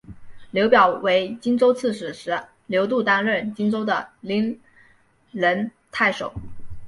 [0.49, 4.59] 刘表为荆州刺史时刘度担任荆州的零
[5.29, 6.33] 陵太守。